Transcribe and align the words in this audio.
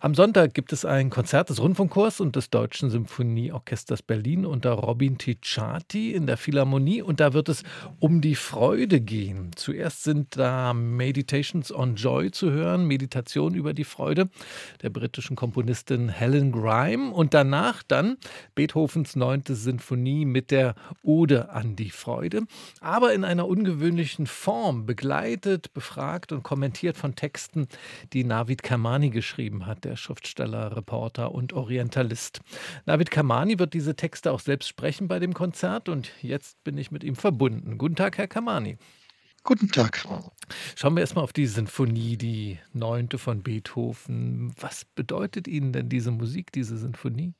Am 0.00 0.14
Sonntag 0.14 0.54
gibt 0.54 0.72
es 0.72 0.84
ein 0.84 1.10
Konzert 1.10 1.50
des 1.50 1.60
Rundfunkchors 1.60 2.20
und 2.20 2.36
des 2.36 2.50
Deutschen 2.50 2.88
Symphonieorchesters 2.88 4.00
Berlin 4.00 4.46
unter 4.46 4.70
Robin 4.74 5.18
Ticciati 5.18 6.12
in 6.12 6.24
der 6.28 6.36
Philharmonie. 6.36 7.02
Und 7.02 7.18
da 7.18 7.32
wird 7.32 7.48
es 7.48 7.64
um 7.98 8.20
die 8.20 8.36
Freude 8.36 9.00
gehen. 9.00 9.50
Zuerst 9.56 10.04
sind 10.04 10.36
da 10.36 10.72
Meditations 10.72 11.74
on 11.74 11.96
Joy 11.96 12.30
zu 12.30 12.52
hören, 12.52 12.86
Meditation 12.86 13.54
über 13.54 13.74
die 13.74 13.82
Freude 13.82 14.28
der 14.82 14.90
britischen 14.90 15.34
Komponistin 15.34 16.08
Helen 16.08 16.52
Grime. 16.52 17.10
Und 17.10 17.34
danach 17.34 17.82
dann 17.82 18.18
Beethovens 18.54 19.16
neunte 19.16 19.56
Sinfonie 19.56 20.26
mit 20.26 20.52
der 20.52 20.76
Ode 21.02 21.50
an 21.50 21.74
die 21.74 21.90
Freude, 21.90 22.42
aber 22.80 23.14
in 23.14 23.24
einer 23.24 23.48
ungewöhnlichen 23.48 24.28
Form, 24.28 24.86
begleitet, 24.86 25.74
befragt 25.74 26.30
und 26.30 26.44
kommentiert 26.44 26.96
von 26.96 27.16
Texten, 27.16 27.66
die 28.12 28.22
Navid 28.22 28.62
Kermani 28.62 29.10
geschrieben 29.10 29.66
hat 29.66 29.87
der 29.88 29.96
Schriftsteller, 29.96 30.76
Reporter 30.76 31.32
und 31.32 31.54
Orientalist. 31.54 32.40
David 32.84 33.10
Kamani 33.10 33.58
wird 33.58 33.72
diese 33.72 33.96
Texte 33.96 34.32
auch 34.32 34.40
selbst 34.40 34.68
sprechen 34.68 35.08
bei 35.08 35.18
dem 35.18 35.32
Konzert 35.32 35.88
und 35.88 36.12
jetzt 36.20 36.62
bin 36.62 36.76
ich 36.76 36.90
mit 36.90 37.02
ihm 37.04 37.16
verbunden. 37.16 37.78
Guten 37.78 37.96
Tag, 37.96 38.18
Herr 38.18 38.28
Kamani. 38.28 38.76
Guten 39.44 39.70
Tag. 39.70 40.04
Schauen 40.76 40.94
wir 40.94 41.00
erstmal 41.00 41.24
auf 41.24 41.32
die 41.32 41.46
Sinfonie, 41.46 42.18
die 42.18 42.58
neunte 42.74 43.16
von 43.16 43.42
Beethoven. 43.42 44.52
Was 44.60 44.84
bedeutet 44.84 45.48
Ihnen 45.48 45.72
denn 45.72 45.88
diese 45.88 46.10
Musik, 46.10 46.52
diese 46.52 46.76
Sinfonie? 46.76 47.32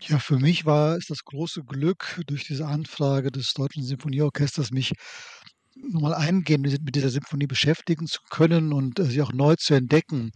Ja, 0.00 0.18
für 0.18 0.38
mich 0.38 0.66
war 0.66 0.96
es 0.96 1.06
das 1.06 1.24
große 1.24 1.64
Glück, 1.64 2.20
durch 2.26 2.44
diese 2.44 2.66
Anfrage 2.66 3.30
des 3.30 3.54
Deutschen 3.54 3.82
Sinfonieorchesters 3.82 4.72
mich 4.72 4.92
nochmal 5.76 6.14
eingehend 6.14 6.62
mit 6.84 6.94
dieser 6.94 7.10
Symphonie 7.10 7.46
beschäftigen 7.46 8.06
zu 8.06 8.20
können 8.30 8.72
und 8.72 8.98
äh, 8.98 9.04
sie 9.06 9.22
auch 9.22 9.32
neu 9.32 9.56
zu 9.56 9.74
entdecken. 9.74 10.30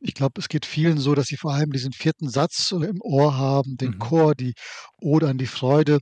Ich 0.00 0.14
glaube, 0.14 0.40
es 0.40 0.48
geht 0.48 0.66
vielen 0.66 0.98
so, 0.98 1.14
dass 1.14 1.26
sie 1.26 1.36
vor 1.36 1.52
allem 1.54 1.72
diesen 1.72 1.92
vierten 1.92 2.28
Satz 2.28 2.72
äh, 2.72 2.84
im 2.86 3.00
Ohr 3.02 3.36
haben, 3.36 3.76
den 3.76 3.94
Mhm. 3.94 3.98
Chor, 3.98 4.34
die 4.34 4.54
Ode 5.00 5.28
an 5.28 5.38
die 5.38 5.46
Freude. 5.46 5.98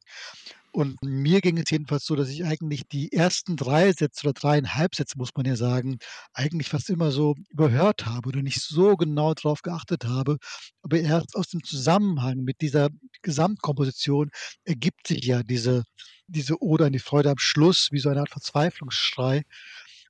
Und 0.70 1.02
mir 1.02 1.40
ging 1.40 1.56
es 1.58 1.70
jedenfalls 1.70 2.04
so, 2.04 2.14
dass 2.14 2.28
ich 2.28 2.44
eigentlich 2.44 2.86
die 2.88 3.10
ersten 3.12 3.56
drei 3.56 3.92
Sätze 3.92 4.26
oder 4.26 4.34
dreieinhalb 4.34 4.94
Sätze, 4.94 5.16
muss 5.16 5.30
man 5.34 5.46
ja 5.46 5.56
sagen, 5.56 5.98
eigentlich 6.34 6.68
fast 6.68 6.90
immer 6.90 7.10
so 7.10 7.34
überhört 7.48 8.06
habe 8.06 8.28
oder 8.28 8.42
nicht 8.42 8.60
so 8.62 8.96
genau 8.96 9.32
drauf 9.34 9.62
geachtet 9.62 10.04
habe. 10.04 10.36
Aber 10.82 11.00
erst 11.00 11.34
aus 11.36 11.48
dem 11.48 11.64
Zusammenhang 11.64 12.38
mit 12.44 12.60
dieser 12.60 12.90
Gesamtkomposition 13.22 14.30
ergibt 14.64 15.06
sich 15.06 15.24
ja 15.24 15.42
diese 15.42 15.84
diese 16.28 16.62
Ode 16.62 16.86
an 16.86 16.92
die 16.92 16.98
Freude 16.98 17.30
am 17.30 17.38
Schluss, 17.38 17.88
wie 17.90 17.98
so 17.98 18.10
eine 18.10 18.20
Art 18.20 18.30
Verzweiflungsschrei. 18.30 19.42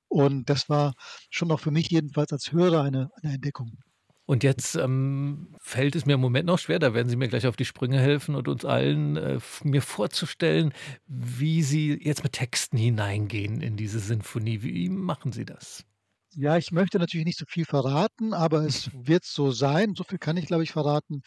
Und 0.07 0.49
das 0.49 0.69
war 0.69 0.93
schon 1.29 1.51
auch 1.51 1.59
für 1.59 1.71
mich 1.71 1.89
jedenfalls 1.89 2.31
als 2.31 2.51
Hörer 2.51 2.83
eine, 2.83 3.09
eine 3.21 3.33
Entdeckung. 3.33 3.77
Und 4.25 4.43
jetzt 4.43 4.75
ähm, 4.75 5.55
fällt 5.59 5.95
es 5.95 6.05
mir 6.05 6.13
im 6.13 6.19
Moment 6.19 6.45
noch 6.45 6.59
schwer, 6.59 6.77
da 6.77 6.93
werden 6.93 7.09
Sie 7.09 7.15
mir 7.15 7.29
gleich 7.29 7.47
auf 7.47 7.55
die 7.55 7.65
Sprünge 7.65 7.99
helfen 7.99 8.35
und 8.35 8.47
uns 8.47 8.63
allen 8.63 9.17
äh, 9.17 9.39
mir 9.63 9.81
vorzustellen, 9.81 10.71
wie 11.07 11.63
Sie 11.63 11.97
jetzt 11.99 12.23
mit 12.23 12.33
Texten 12.33 12.77
hineingehen 12.77 13.61
in 13.61 13.75
diese 13.75 13.99
Sinfonie. 13.99 14.61
Wie 14.61 14.89
machen 14.89 15.31
Sie 15.31 15.45
das? 15.45 15.83
Ja, 16.35 16.57
ich 16.57 16.71
möchte 16.71 16.99
natürlich 16.99 17.25
nicht 17.25 17.39
so 17.39 17.45
viel 17.47 17.65
verraten, 17.65 18.33
aber 18.33 18.63
es 18.63 18.89
wird 18.93 19.25
so 19.25 19.51
sein. 19.51 19.95
So 19.95 20.03
viel 20.03 20.19
kann 20.19 20.37
ich, 20.37 20.45
glaube 20.45 20.63
ich, 20.63 20.71
verraten. 20.71 21.21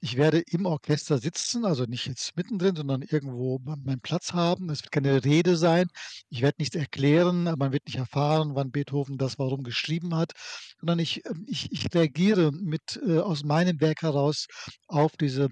Ich 0.00 0.16
werde 0.16 0.40
im 0.46 0.66
Orchester 0.66 1.18
sitzen, 1.18 1.64
also 1.64 1.84
nicht 1.84 2.06
jetzt 2.06 2.36
mittendrin, 2.36 2.76
sondern 2.76 3.02
irgendwo 3.02 3.58
me 3.58 3.76
meinen 3.84 4.00
Platz 4.00 4.32
haben. 4.32 4.70
Es 4.70 4.82
wird 4.82 4.92
keine 4.92 5.24
Rede 5.24 5.56
sein. 5.56 5.88
Ich 6.30 6.40
werde 6.42 6.56
nichts 6.60 6.76
erklären, 6.76 7.44
man 7.58 7.72
wird 7.72 7.86
nicht 7.86 7.96
erfahren, 7.98 8.54
wann 8.54 8.70
Beethoven 8.70 9.18
das 9.18 9.38
warum 9.38 9.64
geschrieben 9.64 10.14
hat, 10.14 10.32
sondern 10.78 10.98
ich 11.00 11.24
ähm, 11.26 11.44
ich 11.48 11.72
ich 11.72 11.92
reagiere 11.94 12.52
mit 12.52 13.00
äh, 13.06 13.18
aus 13.18 13.42
meinem 13.44 13.80
Werk 13.80 14.02
heraus 14.02 14.46
auf 14.86 15.12
diese 15.16 15.48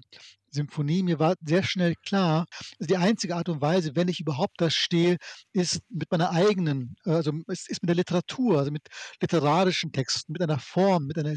Symphonie. 0.53 1.03
Mir 1.03 1.19
war 1.19 1.35
sehr 1.43 1.63
schnell 1.63 1.95
klar, 2.05 2.45
also 2.79 2.87
die 2.87 2.97
einzige 2.97 3.35
Art 3.35 3.49
und 3.49 3.61
Weise, 3.61 3.95
wenn 3.95 4.07
ich 4.07 4.19
überhaupt 4.19 4.61
das 4.61 4.75
stehe, 4.75 5.17
ist 5.51 5.81
mit 5.89 6.11
meiner 6.11 6.31
eigenen, 6.31 6.95
also 7.03 7.31
es 7.47 7.67
ist 7.67 7.81
mit 7.81 7.89
der 7.89 7.95
Literatur, 7.95 8.59
also 8.59 8.71
mit 8.71 8.87
literarischen 9.21 9.91
Texten, 9.91 10.33
mit 10.33 10.41
einer 10.41 10.59
Form, 10.59 11.05
mit 11.05 11.17
einer 11.17 11.33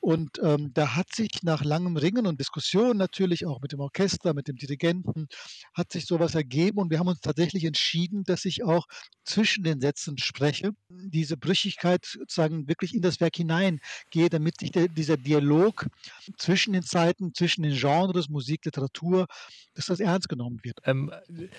und 0.00 0.38
ähm, 0.42 0.72
da 0.74 0.94
hat 0.94 1.14
sich 1.14 1.30
nach 1.42 1.64
langem 1.64 1.96
Ringen 1.96 2.26
und 2.26 2.40
Diskussion 2.40 2.96
natürlich 2.96 3.46
auch 3.46 3.60
mit 3.60 3.72
dem 3.72 3.80
Orchester, 3.80 4.34
mit 4.34 4.48
dem 4.48 4.56
Dirigenten, 4.56 5.26
hat 5.74 5.92
sich 5.92 6.06
sowas 6.06 6.34
ergeben 6.34 6.78
und 6.78 6.90
wir 6.90 6.98
haben 6.98 7.08
uns 7.08 7.20
tatsächlich 7.20 7.64
entschieden, 7.64 8.24
dass 8.24 8.44
ich 8.44 8.64
auch 8.64 8.86
zwischen 9.24 9.64
den 9.64 9.80
Sätzen 9.80 10.18
spreche, 10.18 10.70
diese 10.88 11.36
Brüchigkeit 11.36 12.04
sozusagen 12.04 12.68
wirklich 12.68 12.94
in 12.94 13.02
das 13.02 13.20
Werk 13.20 13.36
hineingehe, 13.36 14.30
damit 14.30 14.60
sich 14.60 14.70
der, 14.70 14.88
dieser 14.88 15.16
Dialog 15.16 15.86
zwischen 16.38 16.72
den 16.72 16.82
Zeiten, 16.82 17.34
zwischen 17.34 17.62
den 17.62 17.76
Genres 17.76 18.28
Musik, 18.36 18.64
Literatur, 18.66 19.26
dass 19.74 19.86
das 19.86 20.00
ernst 20.00 20.28
genommen 20.28 20.60
wird. 20.62 20.78
Ähm, 20.84 21.10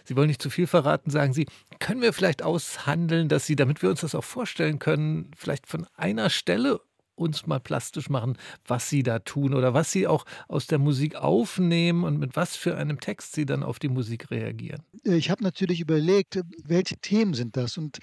Sie 0.05 0.15
wollen 0.15 0.27
nicht 0.27 0.41
zu 0.41 0.51
viel 0.51 0.67
verraten, 0.67 1.09
sagen 1.09 1.33
Sie. 1.33 1.47
Können 1.79 2.01
wir 2.01 2.13
vielleicht 2.13 2.43
aushandeln, 2.43 3.29
dass 3.29 3.45
Sie, 3.47 3.55
damit 3.55 3.81
wir 3.81 3.89
uns 3.89 4.01
das 4.01 4.13
auch 4.13 4.23
vorstellen 4.23 4.77
können, 4.77 5.31
vielleicht 5.35 5.67
von 5.67 5.87
einer 5.95 6.29
Stelle 6.29 6.81
uns 7.17 7.47
mal 7.47 7.59
plastisch 7.59 8.09
machen, 8.09 8.37
was 8.65 8.89
Sie 8.89 9.03
da 9.03 9.19
tun 9.19 9.53
oder 9.53 9.73
was 9.73 9.91
Sie 9.91 10.07
auch 10.07 10.25
aus 10.47 10.67
der 10.67 10.79
Musik 10.79 11.15
aufnehmen 11.15 12.03
und 12.03 12.17
mit 12.19 12.35
was 12.35 12.55
für 12.55 12.77
einem 12.77 12.99
Text 12.99 13.33
Sie 13.33 13.45
dann 13.45 13.63
auf 13.63 13.79
die 13.79 13.89
Musik 13.89 14.31
reagieren? 14.31 14.83
Äh, 15.05 15.15
ich 15.15 15.29
habe 15.29 15.43
natürlich 15.43 15.81
überlegt, 15.81 16.39
welche 16.63 16.97
Themen 16.97 17.33
sind 17.33 17.57
das? 17.57 17.77
Und 17.77 17.99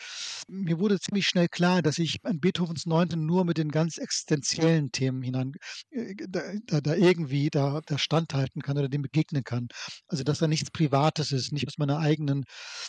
mir 0.48 0.78
wurde 0.78 0.98
ziemlich 1.00 1.26
schnell 1.26 1.48
klar, 1.48 1.82
dass 1.82 1.98
ich 1.98 2.18
an 2.24 2.40
Beethovens 2.40 2.86
Neunten 2.86 3.26
nur 3.26 3.44
mit 3.44 3.58
den 3.58 3.70
ganz 3.70 3.98
existenziellen 3.98 4.92
Themen 4.92 5.22
hinein 5.22 5.52
äh, 5.90 6.14
da 6.28 6.40
da 6.66 6.80
da 6.80 6.94
irgendwie 6.94 7.50
da 7.50 7.80
da 7.86 7.98
standhalten 7.98 8.62
kann 8.62 8.78
oder 8.78 8.88
dem 8.88 9.02
begegnen 9.02 9.44
kann. 9.44 9.68
Also, 10.08 10.24
dass 10.24 10.38
da 10.38 10.48
nichts 10.48 10.70
Privates 10.70 11.32
ist, 11.32 11.52
nicht 11.52 11.66
aus 11.68 11.78
meiner 11.78 11.98
eigenen 11.98 12.44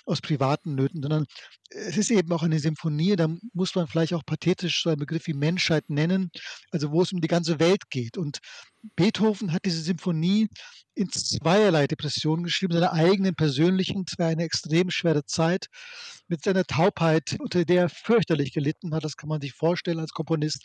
aus 0.06 0.22
privaten 0.22 0.76
Nöten, 0.76 1.02
sondern 1.02 1.26
es 1.70 1.98
ist 1.98 2.12
eben 2.12 2.32
auch 2.32 2.44
eine 2.44 2.60
Symphonie, 2.60 3.16
da 3.16 3.28
muss 3.54 3.76
man 3.76 3.88
vielleicht 3.88 4.14
auch 4.14 4.26
pathetisch 4.26 4.84
so 4.84 4.90
einen 4.90 5.00
Begriff 5.00 5.28
wie 5.28 5.34
Menschheit 5.34 5.90
nennen, 5.90 6.15
also 6.72 6.92
wo 6.92 7.02
es 7.02 7.12
um 7.12 7.22
die 7.22 7.28
ganze 7.28 7.60
Welt 7.60 7.90
geht. 7.90 8.18
Und 8.18 8.40
Beethoven 8.96 9.52
hat 9.52 9.66
diese 9.66 9.82
Symphonie 9.82 10.48
in 10.94 11.10
zweierlei 11.10 11.88
Depressionen 11.88 12.46
geschrieben, 12.46 12.74
seiner 12.74 12.94
eigenen 12.94 13.36
persönlichen, 13.36 14.06
es 14.08 14.18
war 14.18 14.28
eine 14.28 14.44
extrem 14.44 14.90
schwere 14.90 15.26
Zeit, 15.26 15.68
mit 16.28 16.44
seiner 16.44 16.64
Taubheit, 16.64 17.36
unter 17.40 17.66
der 17.66 17.84
er 17.84 17.90
fürchterlich 17.90 18.54
gelitten 18.54 18.94
hat, 18.94 19.04
das 19.04 19.18
kann 19.18 19.30
man 19.30 19.42
sich 19.42 19.54
vorstellen 19.54 20.00
als 20.00 20.12
Komponist. 20.12 20.64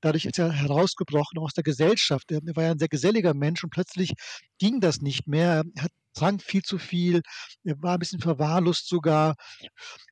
Dadurch 0.00 0.24
ist 0.26 0.38
er 0.38 0.52
herausgebrochen 0.52 1.38
aus 1.38 1.54
der 1.54 1.64
Gesellschaft. 1.64 2.30
Er 2.30 2.40
war 2.54 2.64
ja 2.64 2.70
ein 2.70 2.78
sehr 2.78 2.88
geselliger 2.88 3.34
Mensch 3.34 3.64
und 3.64 3.70
plötzlich 3.70 4.12
ging 4.58 4.80
das 4.80 5.00
nicht 5.00 5.26
mehr. 5.26 5.64
Er 5.74 5.82
hat 5.82 5.92
trank 6.14 6.42
viel 6.42 6.62
zu 6.62 6.78
viel, 6.78 7.22
er 7.64 7.80
war 7.82 7.94
ein 7.94 7.98
bisschen 7.98 8.20
verwahrlost 8.20 8.88
sogar. 8.88 9.34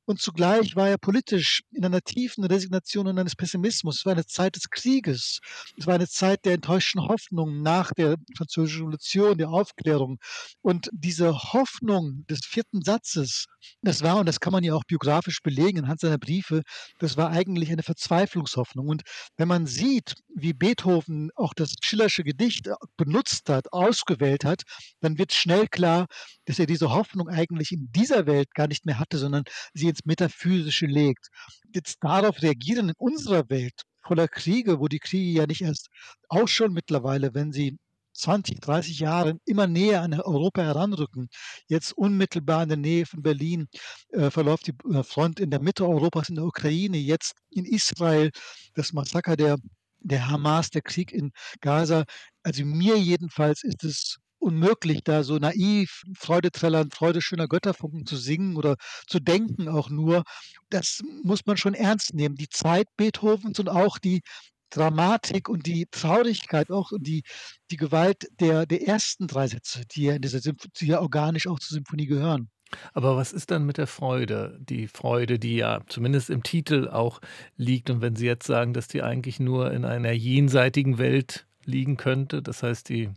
Und 0.05 0.21
zugleich 0.21 0.75
war 0.75 0.89
er 0.89 0.99
politisch 0.99 1.63
in 1.71 1.85
einer 1.85 2.01
tiefen 2.01 2.45
Resignation 2.45 3.07
und 3.07 3.19
eines 3.19 3.37
Pessimismus. 3.37 3.99
Es 3.99 4.05
war 4.05 4.13
eine 4.13 4.27
Zeit 4.27 4.57
des 4.57 4.69
Krieges. 4.69 5.39
Es 5.79 5.87
war 5.87 5.95
eine 5.95 6.09
Zeit 6.09 6.45
der 6.45 6.55
enttäuschten 6.55 7.03
Hoffnung 7.03 7.63
nach 7.63 7.93
der 7.93 8.17
Französischen 8.37 8.81
Revolution, 8.81 9.39
der 9.39 9.51
Aufklärung. 9.51 10.19
Und 10.61 10.91
diese 10.93 11.53
Hoffnung 11.53 12.25
des 12.29 12.45
vierten 12.45 12.83
Satzes, 12.83 13.47
das 13.81 14.03
war, 14.03 14.19
und 14.19 14.27
das 14.27 14.41
kann 14.41 14.53
man 14.53 14.65
ja 14.65 14.75
auch 14.75 14.85
biografisch 14.85 15.41
belegen 15.41 15.79
anhand 15.79 16.01
seiner 16.01 16.19
Briefe, 16.19 16.63
das 16.99 17.17
war 17.17 17.31
eigentlich 17.31 17.71
eine 17.71 17.85
Verzweiflungshoffnung. 17.85 18.89
Und 18.89 19.03
wenn 19.37 19.47
man 19.49 19.67
sieht, 19.67 20.17
wie 20.35 20.53
Beethoven 20.53 21.31
auch 21.37 21.55
das 21.55 21.75
Schillersche 21.81 22.25
Gedicht 22.25 22.69
benutzt 22.97 23.49
hat, 23.49 23.73
ausgewählt 23.73 24.45
hat, 24.45 24.63
dann 25.01 25.19
wird 25.19 25.33
schnell 25.33 25.69
klar, 25.69 26.07
dass 26.47 26.59
er 26.59 26.67
diese 26.67 26.91
Hoffnung 26.91 27.29
eigentlich 27.29 27.71
in 27.71 27.93
dieser 27.93 28.27
Welt 28.27 28.53
gar 28.55 28.67
nicht 28.67 28.85
mehr 28.85 28.99
hatte, 28.99 29.19
sondern 29.19 29.45
sie 29.75 29.92
ins 29.93 30.05
Metaphysische 30.05 30.87
legt. 30.87 31.29
Jetzt 31.75 31.99
darauf 32.03 32.43
reagieren 32.43 32.91
in 32.91 32.95
unserer 32.99 33.49
Welt 33.49 33.83
voller 34.03 34.29
Kriege, 34.29 34.81
wo 34.81 34.89
die 34.89 34.99
Kriege 34.99 35.41
ja 35.41 35.47
nicht 35.47 35.63
erst 35.63 35.89
auch 36.29 36.49
schon 36.49 36.73
mittlerweile, 36.73 37.35
wenn 37.35 37.53
sie 37.53 37.79
20, 38.15 38.61
30 38.61 39.01
Jahre 39.01 39.39
immer 39.47 39.67
näher 39.67 40.03
an 40.03 40.13
Europa 40.15 40.63
heranrücken. 40.63 41.29
Jetzt 41.67 41.93
unmittelbar 41.93 42.65
in 42.65 42.69
der 42.69 42.79
Nähe 42.79 43.07
von 43.07 43.23
Berlin 43.23 43.69
äh, 44.11 44.31
verläuft 44.31 44.67
die 44.67 44.75
äh, 44.95 45.03
Front 45.03 45.41
in 45.41 45.51
der 45.51 45.63
Mitte 45.63 45.87
Europas 45.87 46.29
in 46.29 46.37
der 46.37 46.45
Ukraine, 46.45 46.99
jetzt 46.99 47.35
in 47.51 47.65
Israel 47.65 48.31
das 48.75 48.93
Massaker 48.93 49.37
der, 49.37 49.57
der 50.01 50.29
Hamas, 50.29 50.71
der 50.71 50.83
Krieg 50.83 51.13
in 51.13 51.33
Gaza. 51.61 52.05
Also 52.43 52.65
mir 52.65 52.99
jedenfalls 52.99 53.65
ist 53.65 53.85
es 53.85 54.19
unmöglich, 54.43 55.03
da 55.05 55.23
so 55.23 55.39
naiv 55.39 56.03
Freudeträllern, 56.19 56.91
Freude 56.91 57.23
schöner 57.23 57.49
Götterfunken 57.49 58.07
zu 58.07 58.17
singen 58.17 58.57
oder 58.57 58.77
zu 59.07 59.21
denken 59.21 59.69
auch 59.69 59.89
nur. 59.89 60.25
Das 60.69 61.01
muss 61.23 61.47
man 61.47 61.57
schon 61.57 61.75
ernst 61.75 62.15
nehmen. 62.15 62.35
Die 62.35 62.49
Zeit 62.49 62.89
Beethovens 62.97 63.59
und 63.59 63.69
auch 63.69 63.99
die 63.99 64.23
Dramatik 64.71 65.49
und 65.49 65.67
die 65.67 65.87
Traurigkeit 65.91 66.71
auch 66.71 66.93
und 66.93 67.07
die, 67.07 67.23
die 67.71 67.77
Gewalt 67.77 68.27
der, 68.41 68.67
der 68.67 68.87
ersten 68.87 69.27
drei 69.27 69.47
Sätze, 69.47 69.83
die 69.95 70.05
ja 70.05 70.15
in 70.15 70.23
dieser 70.23 70.41
Symphonie, 70.41 70.73
die 70.81 70.87
ja 70.87 71.01
organisch 71.01 71.47
auch 71.47 71.61
zur 71.61 71.77
Symphonie 71.77 72.07
gehören. 72.07 72.49
Aber 72.95 73.17
was 73.17 73.35
ist 73.35 73.51
dann 73.51 73.67
mit 73.67 73.77
der 73.77 73.87
Freude? 73.87 74.59
Die 74.61 74.89
Freude, 74.89 75.39
die 75.39 75.57
ja 75.57 75.81
zumindest 75.89 76.31
im 76.31 76.43
Titel 76.43 76.89
auch 76.89 77.21
liegt. 77.57 77.91
Und 77.91 78.01
wenn 78.01 78.17
Sie 78.17 78.27
jetzt 78.27 78.47
sagen, 78.47 78.73
dass 78.73 78.89
die 78.89 79.03
eigentlich 79.03 79.41
nur 79.41 79.73
in 79.73 79.85
einer 79.85 80.13
jenseitigen 80.13 80.97
Welt 80.97 81.47
liegen 81.65 81.97
könnte. 81.97 82.43
Das 82.43 82.63
heißt, 82.63 82.89
die, 82.89 83.11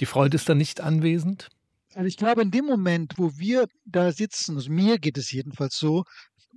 die 0.00 0.06
Freude 0.06 0.36
ist 0.36 0.48
dann 0.48 0.58
nicht 0.58 0.80
anwesend? 0.80 1.48
Also 1.94 2.06
ich 2.06 2.16
glaube, 2.16 2.42
in 2.42 2.50
dem 2.50 2.66
Moment, 2.66 3.14
wo 3.16 3.38
wir 3.38 3.66
da 3.84 4.12
sitzen, 4.12 4.56
also 4.56 4.70
mir 4.70 4.98
geht 4.98 5.18
es 5.18 5.32
jedenfalls 5.32 5.76
so, 5.76 6.04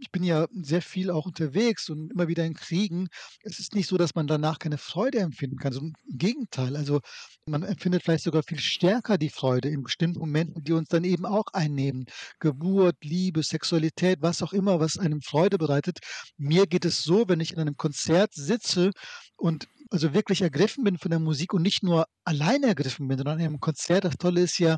ich 0.02 0.12
bin 0.12 0.24
ja 0.24 0.48
sehr 0.52 0.82
viel 0.82 1.12
auch 1.12 1.28
unterwegs 1.28 1.90
und 1.90 2.12
immer 2.12 2.28
wieder 2.28 2.44
in 2.44 2.56
Kriegen. 2.56 3.08
Es 3.44 3.60
ist 3.60 3.76
nicht 3.76 3.88
so, 3.88 3.98
dass 3.98 4.16
man 4.16 4.26
danach 4.26 4.58
keine 4.58 4.80
Freude 4.80 5.20
empfinden 5.20 5.58
kann. 5.58 5.74
So 5.74 5.80
im 5.80 5.94
Gegenteil. 6.10 6.76
Also 6.76 7.02
man 7.46 7.62
empfindet 7.62 8.02
vielleicht 8.04 8.24
sogar 8.24 8.42
viel 8.42 8.60
stärker 8.60 9.20
die 9.20 9.30
Freude 9.30 9.70
in 9.70 9.84
bestimmten 9.84 10.20
Momenten, 10.20 10.64
die 10.64 10.74
uns 10.74 10.90
dann 10.90 11.04
eben 11.04 11.26
auch 11.26 11.46
einnehmen. 11.54 12.06
Geburt, 12.40 12.98
Liebe, 13.04 13.44
Sexualität, 13.44 14.22
was 14.22 14.42
auch 14.42 14.54
immer, 14.54 14.80
was 14.80 14.98
einem 14.98 15.22
Freude 15.22 15.60
bereitet. 15.60 16.00
Mir 16.36 16.66
geht 16.66 16.86
es 16.86 17.04
so, 17.04 17.30
wenn 17.30 17.40
ich 17.40 17.54
in 17.54 17.60
einem 17.60 17.78
Konzert 17.78 18.34
sitze 18.34 18.92
und 19.38 19.68
also 19.92 20.14
wirklich 20.14 20.42
ergriffen 20.42 20.84
bin 20.84 20.98
von 20.98 21.12
der 21.12 21.20
Musik 21.20 21.54
und 21.54 21.62
nicht 21.62 21.84
nur 21.84 22.08
alleine 22.24 22.68
ergriffen 22.68 23.08
bin, 23.08 23.18
sondern 23.18 23.40
einem 23.40 23.60
Konzert. 23.60 24.06
Das 24.06 24.18
Tolle 24.18 24.42
ist 24.42 24.58
ja, 24.58 24.78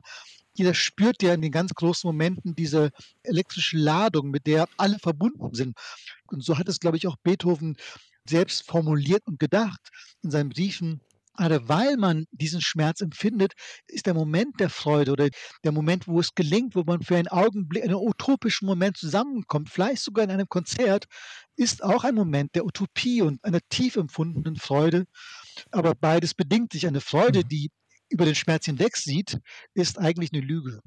jeder 0.54 0.74
spürt 0.74 1.21
ja 1.24 1.33
in 1.33 1.42
den 1.42 1.51
ganz 1.51 1.74
großen 1.74 2.07
Momenten 2.07 2.56
diese 2.56 2.89
elektrische 3.21 3.77
Ladung, 3.77 4.31
mit 4.31 4.48
der 4.48 4.68
alle 4.77 5.00
verbunden 5.00 5.54
sind. 5.54 5.77
Und 6.27 6.44
so 6.44 6.57
hat 6.57 6.68
es, 6.68 6.80
glaube 6.80 6.98
ich, 6.98 7.07
auch 7.07 7.15
Beethoven 7.24 7.77
selbst 8.27 8.65
formuliert 8.65 9.21
und 9.27 9.39
gedacht 9.39 9.89
in 10.24 10.31
seinen 10.31 10.50
Briefen. 10.50 11.01
Gerade 11.36 11.68
weil 11.68 11.98
man 11.98 12.26
diesen 12.32 12.62
Schmerz 12.62 13.02
empfindet, 13.02 13.54
ist 13.88 14.06
der 14.06 14.14
Moment 14.14 14.60
der 14.60 14.70
Freude 14.70 15.12
oder 15.12 15.30
der 15.64 15.72
Moment, 15.72 16.08
wo 16.08 16.20
es 16.20 16.36
gelingt, 16.36 16.76
wo 16.76 16.84
man 16.84 17.02
für 17.02 17.18
einen 17.18 17.28
Augenblick, 17.28 17.84
einen 17.84 17.96
utopischen 17.96 18.68
Moment 18.68 18.98
zusammenkommt, 18.98 19.70
vielleicht 19.70 20.04
sogar 20.04 20.26
in 20.26 20.32
einem 20.32 20.48
Konzert, 20.48 21.06
ist 21.56 21.84
auch 21.84 22.04
ein 22.04 22.16
Moment 22.16 22.56
der 22.56 22.66
Utopie 22.66 23.22
und 23.22 23.44
einer 23.44 23.60
tief 23.70 23.96
empfundenen 23.96 24.58
Freude. 24.58 25.06
Aber 25.72 25.96
beides 25.96 26.34
bedingt 26.34 26.74
sich. 26.74 26.88
Eine 26.88 27.02
Freude, 27.02 27.40
Mhm. 27.40 27.48
die 27.50 27.72
über 28.10 28.26
den 28.26 28.36
Schmerz 28.36 28.66
hinweg 28.66 28.98
sieht, 28.98 29.40
ist 29.74 30.00
eigentlich 30.00 30.32
eine 30.34 30.42
Lüge. 30.42 30.80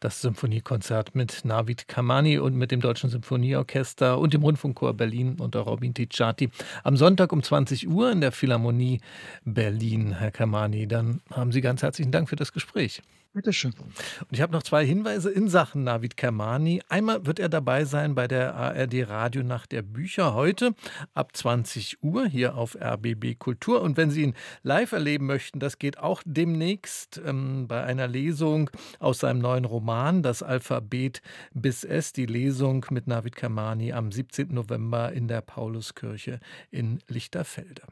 Das 0.00 0.20
Symphoniekonzert 0.20 1.14
mit 1.14 1.44
Navid 1.44 1.88
Kamani 1.88 2.38
und 2.38 2.54
mit 2.54 2.70
dem 2.70 2.80
Deutschen 2.80 3.10
Symphonieorchester 3.10 4.18
und 4.18 4.34
dem 4.34 4.42
Rundfunkchor 4.42 4.94
Berlin 4.94 5.36
unter 5.38 5.60
Robin 5.60 5.94
Ticciati 5.94 6.50
am 6.84 6.96
Sonntag 6.96 7.32
um 7.32 7.42
20 7.42 7.88
Uhr 7.88 8.10
in 8.10 8.20
der 8.20 8.32
Philharmonie 8.32 9.00
Berlin, 9.44 10.14
Herr 10.18 10.30
Kamani. 10.30 10.86
Dann 10.86 11.20
haben 11.30 11.52
Sie 11.52 11.60
ganz 11.60 11.82
herzlichen 11.82 12.12
Dank 12.12 12.28
für 12.28 12.36
das 12.36 12.52
Gespräch. 12.52 13.02
Bitte 13.34 13.54
schön. 13.54 13.72
Und 13.72 14.28
ich 14.30 14.42
habe 14.42 14.52
noch 14.52 14.62
zwei 14.62 14.84
Hinweise 14.84 15.30
in 15.30 15.48
Sachen 15.48 15.84
Navid 15.84 16.18
Kermani. 16.18 16.82
Einmal 16.90 17.24
wird 17.24 17.38
er 17.38 17.48
dabei 17.48 17.86
sein 17.86 18.14
bei 18.14 18.28
der 18.28 18.54
ARD 18.54 19.08
Radionacht 19.08 19.72
der 19.72 19.80
Bücher 19.80 20.34
heute 20.34 20.74
ab 21.14 21.34
20 21.34 22.02
Uhr 22.02 22.26
hier 22.26 22.56
auf 22.56 22.76
RBB 22.78 23.38
Kultur. 23.38 23.80
Und 23.80 23.96
wenn 23.96 24.10
Sie 24.10 24.24
ihn 24.24 24.34
live 24.62 24.92
erleben 24.92 25.24
möchten, 25.24 25.60
das 25.60 25.78
geht 25.78 25.96
auch 25.96 26.22
demnächst 26.26 27.22
ähm, 27.24 27.68
bei 27.68 27.82
einer 27.82 28.06
Lesung 28.06 28.68
aus 28.98 29.20
seinem 29.20 29.38
neuen 29.38 29.64
Roman 29.64 30.22
Das 30.22 30.42
Alphabet 30.42 31.22
bis 31.54 31.84
S, 31.84 32.12
die 32.12 32.26
Lesung 32.26 32.84
mit 32.90 33.06
Navid 33.06 33.34
Kermani 33.34 33.94
am 33.94 34.12
17. 34.12 34.52
November 34.52 35.10
in 35.10 35.26
der 35.26 35.40
Pauluskirche 35.40 36.38
in 36.70 36.98
Lichterfelde. 37.08 37.82